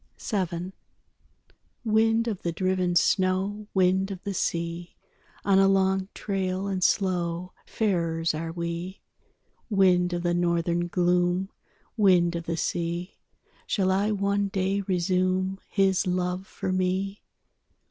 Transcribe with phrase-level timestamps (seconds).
[0.19, 0.73] VII
[1.85, 4.95] Wind of the driven snow, Wind of the sea,
[5.45, 8.99] On a long trail and slow Farers are we.
[9.69, 11.49] Wind of the Northern gloom,
[11.97, 13.19] Wind of the sea,
[13.67, 17.21] Shall I one day resume His love for me?